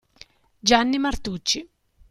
[0.63, 1.69] Gianni Martucci